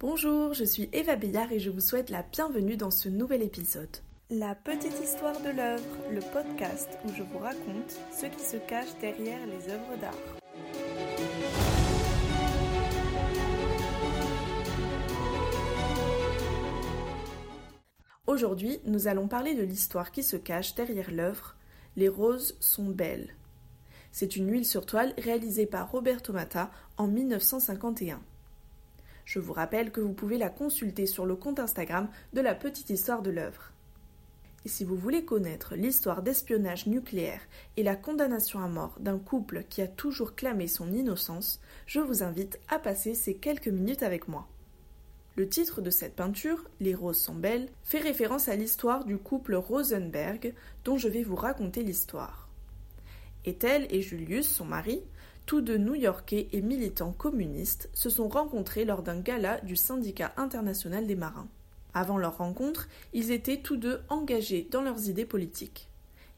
[0.00, 3.96] Bonjour, je suis Eva Béillard et je vous souhaite la bienvenue dans ce nouvel épisode.
[4.30, 5.82] La petite histoire de l'œuvre,
[6.12, 10.14] le podcast où je vous raconte ce qui se cache derrière les œuvres d'art.
[18.28, 21.56] Aujourd'hui, nous allons parler de l'histoire qui se cache derrière l'œuvre
[21.96, 23.34] Les roses sont belles.
[24.12, 28.20] C'est une huile sur toile réalisée par Roberto Matta en 1951.
[29.28, 32.88] Je vous rappelle que vous pouvez la consulter sur le compte Instagram de la petite
[32.88, 33.72] histoire de l'œuvre.
[34.64, 37.42] Et si vous voulez connaître l'histoire d'espionnage nucléaire
[37.76, 42.22] et la condamnation à mort d'un couple qui a toujours clamé son innocence, je vous
[42.22, 44.48] invite à passer ces quelques minutes avec moi.
[45.36, 49.56] Le titre de cette peinture, Les roses sont belles, fait référence à l'histoire du couple
[49.56, 50.54] Rosenberg
[50.86, 52.47] dont je vais vous raconter l'histoire.
[53.44, 55.00] Ethel et Julius, son mari,
[55.46, 61.06] tous deux New-Yorkais et militants communistes se sont rencontrés lors d'un gala du syndicat international
[61.06, 61.48] des marins.
[61.94, 65.88] Avant leur rencontre, ils étaient tous deux engagés dans leurs idées politiques.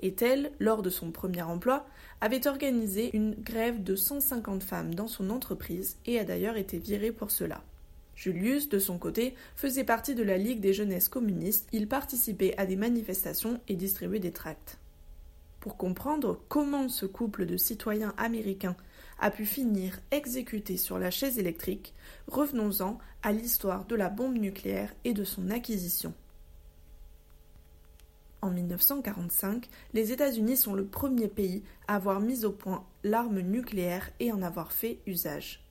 [0.00, 1.86] Ethel, lors de son premier emploi,
[2.20, 7.10] avait organisé une grève de 150 femmes dans son entreprise et a d'ailleurs été virée
[7.10, 7.62] pour cela.
[8.14, 12.66] Julius, de son côté, faisait partie de la Ligue des jeunesses communistes, il participait à
[12.66, 14.78] des manifestations et distribuait des tracts.
[15.60, 18.76] Pour comprendre comment ce couple de citoyens américains
[19.18, 21.94] a pu finir exécuté sur la chaise électrique,
[22.28, 26.14] revenons-en à l'histoire de la bombe nucléaire et de son acquisition.
[28.40, 34.10] En 1945, les États-Unis sont le premier pays à avoir mis au point l'arme nucléaire
[34.20, 35.64] et en avoir fait usage.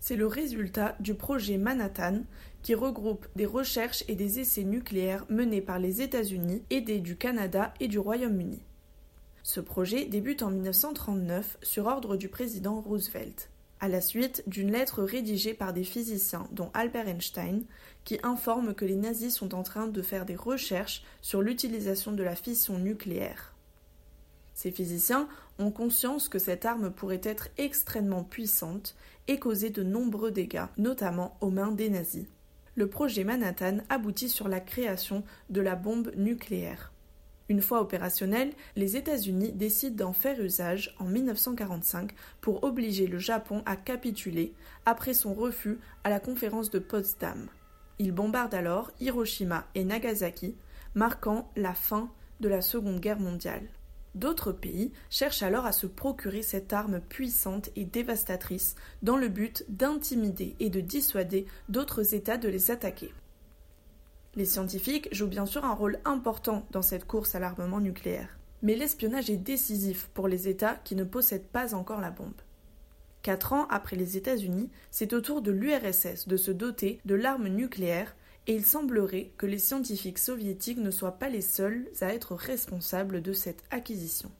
[0.00, 2.22] C'est le résultat du projet Manhattan
[2.62, 7.72] qui regroupe des recherches et des essais nucléaires menés par les États-Unis, aidés du Canada
[7.78, 8.60] et du Royaume-Uni.
[9.46, 15.04] Ce projet débute en 1939 sur ordre du président Roosevelt, à la suite d'une lettre
[15.04, 17.62] rédigée par des physiciens dont Albert Einstein,
[18.02, 22.24] qui informe que les nazis sont en train de faire des recherches sur l'utilisation de
[22.24, 23.54] la fission nucléaire.
[24.52, 25.28] Ces physiciens
[25.60, 28.96] ont conscience que cette arme pourrait être extrêmement puissante
[29.28, 32.26] et causer de nombreux dégâts, notamment aux mains des nazis.
[32.74, 36.90] Le projet Manhattan aboutit sur la création de la bombe nucléaire.
[37.48, 43.62] Une fois opérationnelle, les États-Unis décident d'en faire usage en 1945 pour obliger le Japon
[43.66, 44.52] à capituler
[44.84, 47.48] après son refus à la conférence de Potsdam.
[47.98, 50.56] Ils bombardent alors Hiroshima et Nagasaki,
[50.94, 53.68] marquant la fin de la Seconde Guerre mondiale.
[54.16, 59.64] D'autres pays cherchent alors à se procurer cette arme puissante et dévastatrice dans le but
[59.68, 63.12] d'intimider et de dissuader d'autres États de les attaquer.
[64.36, 68.38] Les scientifiques jouent bien sûr un rôle important dans cette course à l'armement nucléaire.
[68.62, 72.34] Mais l'espionnage est décisif pour les États qui ne possèdent pas encore la bombe.
[73.22, 77.48] Quatre ans après les États-Unis, c'est au tour de l'URSS de se doter de l'arme
[77.48, 78.14] nucléaire
[78.46, 83.22] et il semblerait que les scientifiques soviétiques ne soient pas les seuls à être responsables
[83.22, 84.30] de cette acquisition.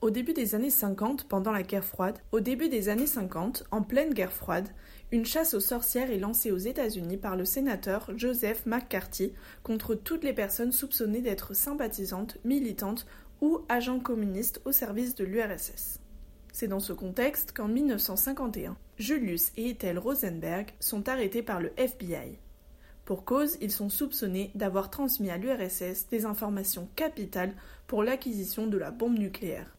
[0.00, 3.82] Au début des années 50, pendant la guerre froide, au début des années 50, en
[3.82, 4.68] pleine guerre froide,
[5.10, 9.32] une chasse aux sorcières est lancée aux États-Unis par le sénateur Joseph McCarthy
[9.64, 13.06] contre toutes les personnes soupçonnées d'être sympathisantes, militantes
[13.40, 15.98] ou agents communistes au service de l'URSS.
[16.52, 22.38] C'est dans ce contexte qu'en 1951, Julius et Ethel Rosenberg sont arrêtés par le FBI.
[23.04, 27.56] Pour cause, ils sont soupçonnés d'avoir transmis à l'URSS des informations capitales
[27.88, 29.77] pour l'acquisition de la bombe nucléaire.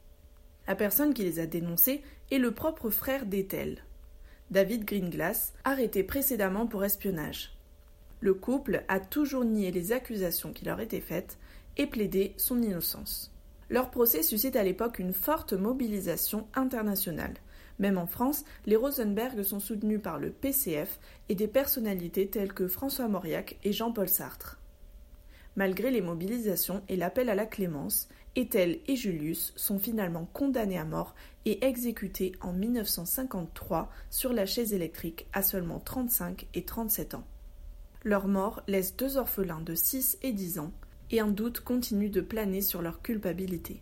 [0.68, 3.84] La personne qui les a dénoncés est le propre frère d'Ethel,
[4.52, 7.56] David Greenglass, arrêté précédemment pour espionnage.
[8.20, 11.38] Le couple a toujours nié les accusations qui leur étaient faites
[11.78, 13.31] et plaidé son innocence.
[13.70, 17.36] Leur procès suscite à l'époque une forte mobilisation internationale.
[17.78, 21.00] Même en France, les Rosenberg sont soutenus par le PCF
[21.30, 24.59] et des personnalités telles que François Mauriac et Jean-Paul Sartre.
[25.55, 30.85] Malgré les mobilisations et l'appel à la clémence, Ethel et Julius sont finalement condamnés à
[30.85, 31.15] mort
[31.45, 37.27] et exécutés en 1953 sur la chaise électrique à seulement 35 et 37 ans.
[38.03, 40.72] Leur mort laisse deux orphelins de 6 et 10 ans
[41.11, 43.81] et un doute continue de planer sur leur culpabilité.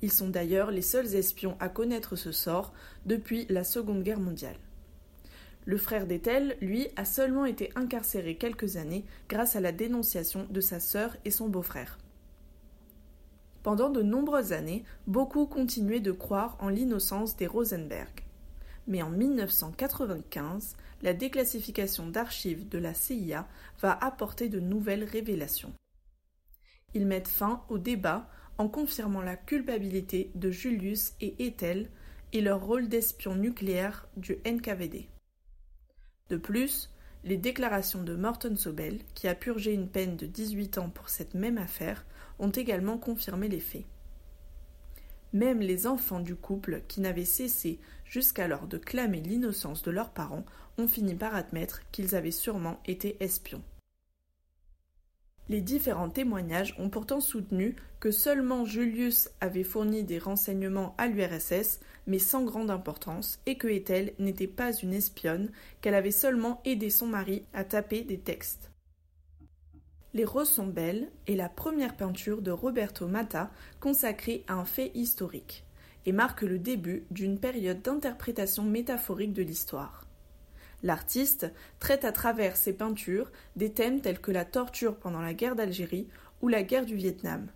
[0.00, 2.72] Ils sont d'ailleurs les seuls espions à connaître ce sort
[3.04, 4.56] depuis la Seconde Guerre mondiale.
[5.66, 10.60] Le frère d'Ethel, lui, a seulement été incarcéré quelques années grâce à la dénonciation de
[10.60, 11.98] sa sœur et son beau-frère.
[13.62, 18.20] Pendant de nombreuses années, beaucoup continuaient de croire en l'innocence des Rosenberg.
[18.86, 23.48] Mais en 1995, la déclassification d'archives de la CIA
[23.80, 25.72] va apporter de nouvelles révélations.
[26.92, 28.28] Ils mettent fin au débat
[28.58, 31.88] en confirmant la culpabilité de Julius et Ethel
[32.34, 35.08] et leur rôle d'espion nucléaire du NKVD.
[36.30, 36.90] De plus,
[37.22, 41.34] les déclarations de Morton Sobel, qui a purgé une peine de 18 ans pour cette
[41.34, 42.06] même affaire,
[42.38, 43.84] ont également confirmé les faits.
[45.34, 50.46] Même les enfants du couple, qui n'avaient cessé jusqu'alors de clamer l'innocence de leurs parents,
[50.78, 53.62] ont fini par admettre qu'ils avaient sûrement été espions.
[55.50, 61.80] Les différents témoignages ont pourtant soutenu que seulement Julius avait fourni des renseignements à l'URSS,
[62.06, 65.50] mais sans grande importance, et que Ethel n'était pas une espionne,
[65.80, 68.70] qu'elle avait seulement aidé son mari à taper des textes.
[70.14, 73.50] Les roses sont belles est la première peinture de Roberto Matta
[73.80, 75.64] consacrée à un fait historique,
[76.06, 80.03] et marque le début d'une période d'interprétation métaphorique de l'histoire.
[80.84, 81.50] L'artiste
[81.80, 86.08] traite à travers ses peintures des thèmes tels que la torture pendant la guerre d'Algérie
[86.42, 87.48] ou la guerre du Vietnam.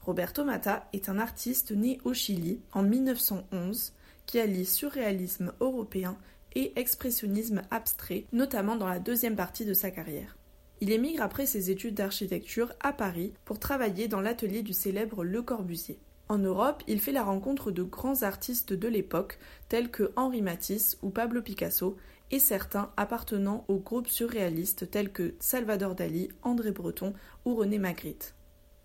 [0.00, 3.92] Roberto Matta est un artiste né au Chili en 1911
[4.26, 6.18] qui allie surréalisme européen
[6.56, 10.36] et expressionnisme abstrait, notamment dans la deuxième partie de sa carrière.
[10.80, 15.40] Il émigre après ses études d'architecture à Paris pour travailler dans l'atelier du célèbre Le
[15.40, 16.00] Corbusier.
[16.32, 19.38] En Europe, il fait la rencontre de grands artistes de l'époque
[19.68, 21.98] tels que Henri Matisse ou Pablo Picasso
[22.30, 27.12] et certains appartenant au groupe surréaliste tels que Salvador Dali, André Breton
[27.44, 28.34] ou René Magritte.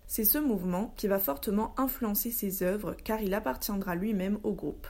[0.06, 4.86] C'est ce mouvement qui va fortement influencer ses œuvres car il appartiendra lui-même au groupe.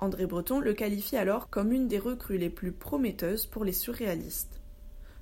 [0.00, 4.60] André Breton le qualifie alors comme une des recrues les plus prometteuses pour les surréalistes.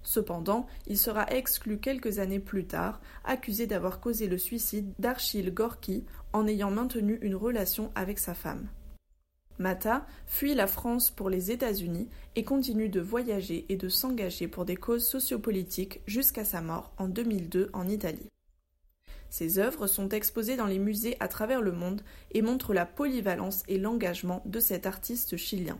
[0.05, 6.05] Cependant, il sera exclu quelques années plus tard, accusé d'avoir causé le suicide d'Archil Gorky
[6.33, 8.69] en ayant maintenu une relation avec sa femme.
[9.59, 14.65] Mata fuit la France pour les États-Unis et continue de voyager et de s'engager pour
[14.65, 18.29] des causes sociopolitiques jusqu'à sa mort en 2002 en Italie.
[19.31, 22.03] Ses œuvres sont exposées dans les musées à travers le monde
[22.33, 25.79] et montrent la polyvalence et l'engagement de cet artiste chilien.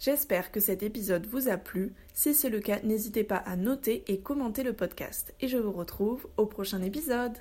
[0.00, 1.92] J'espère que cet épisode vous a plu.
[2.14, 5.34] Si c'est le cas, n'hésitez pas à noter et commenter le podcast.
[5.40, 7.36] Et je vous retrouve au prochain épisode.